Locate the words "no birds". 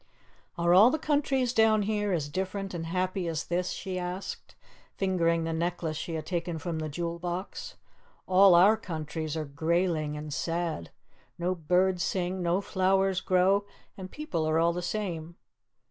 11.37-12.01